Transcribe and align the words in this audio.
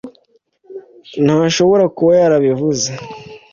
ntashobora 1.25 1.85
kuba 1.95 2.11
yarabivuze 2.21 2.89